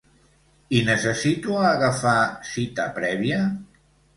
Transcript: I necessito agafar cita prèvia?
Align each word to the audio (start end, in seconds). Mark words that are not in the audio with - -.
I 0.77 0.79
necessito 0.87 1.59
agafar 1.73 2.17
cita 2.55 2.89
prèvia? 2.99 3.45